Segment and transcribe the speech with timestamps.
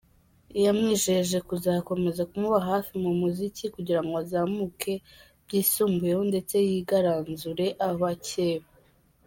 [0.63, 4.91] Yamwijeje kuzakomeza kumuba hafi mu muziki kugira ngo azamuka
[5.45, 8.67] byisumbuyeho ndetse yigaranzure abakeba.